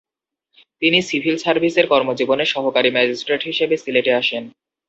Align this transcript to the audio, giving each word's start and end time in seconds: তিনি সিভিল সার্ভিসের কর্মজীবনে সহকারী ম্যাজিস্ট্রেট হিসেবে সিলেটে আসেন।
তিনি 0.81 0.99
সিভিল 1.09 1.35
সার্ভিসের 1.37 1.85
কর্মজীবনে 1.87 2.45
সহকারী 2.53 2.89
ম্যাজিস্ট্রেট 2.91 3.41
হিসেবে 3.49 3.75
সিলেটে 3.77 4.11
আসেন। 4.21 4.43